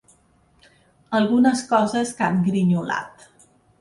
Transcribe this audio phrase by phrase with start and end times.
[1.19, 3.29] Algunes coses que han grinyolat.